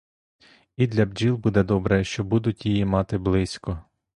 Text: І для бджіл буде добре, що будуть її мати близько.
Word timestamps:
І 0.77 0.87
для 0.87 1.05
бджіл 1.05 1.35
буде 1.35 1.63
добре, 1.63 2.03
що 2.03 2.23
будуть 2.23 2.65
її 2.65 2.85
мати 2.85 3.17
близько. 3.17 3.83